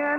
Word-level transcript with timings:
يا 0.00 0.16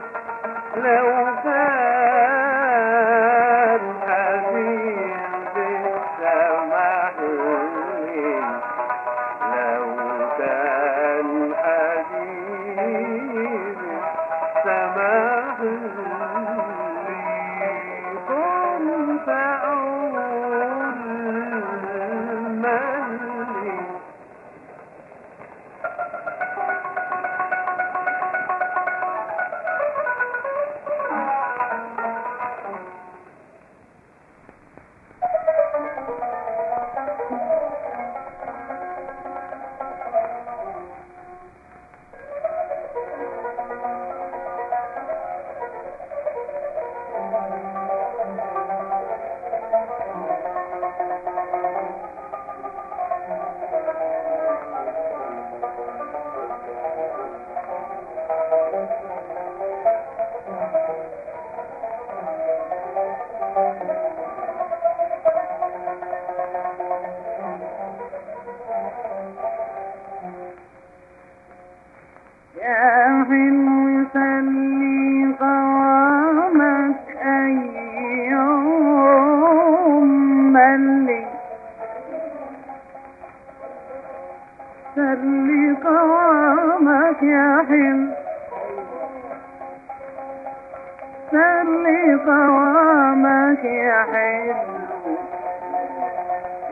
no 0.76 1.17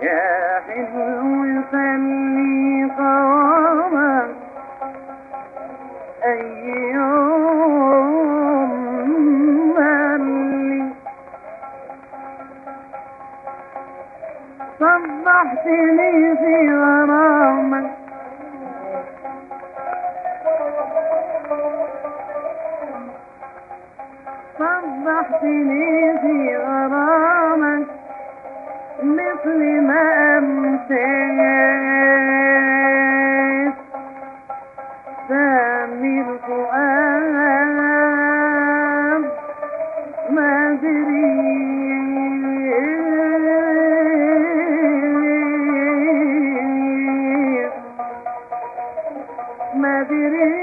يا 0.02 0.60
حلو 0.66 1.62
سلي 1.72 2.90
قوامك 2.98 4.30
أيوم 7.36 8.70
ملي. 9.76 10.92
صبحتني 14.80 16.36
في 16.36 16.54
غرامك 16.74 17.90
صبحتني 24.86 26.18
في 26.20 26.56
غرامك 26.56 27.35
مثل 29.16 29.60
ما 29.80 30.04
أمسيت. 30.38 31.26
سامي 35.28 36.20
الفؤاد 36.20 37.16
ما 40.30 40.78
دريت 40.82 41.36
ما 49.74 50.02
دريت 50.02 50.55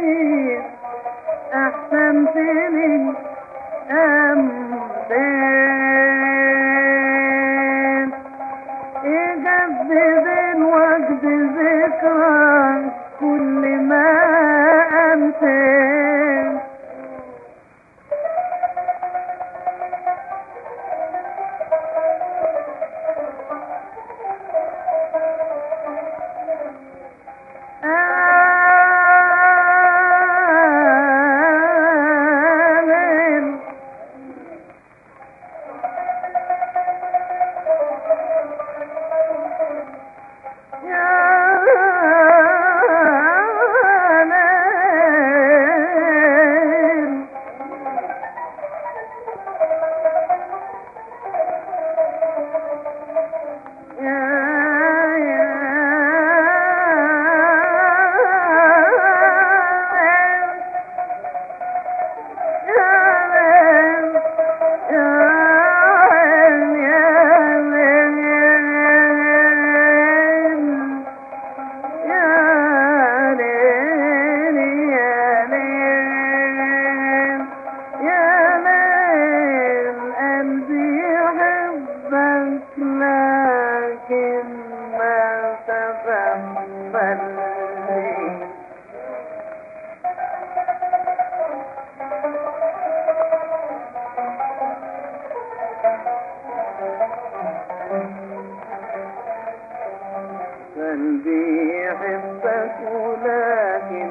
قلبي 101.23 101.89
حبك 101.89 102.75
لكن 103.23 104.09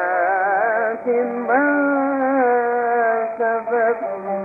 لكن 0.00 1.26
ما 1.48 1.66
سبقني 3.38 4.39